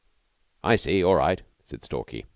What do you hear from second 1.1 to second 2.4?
right," said Stalky.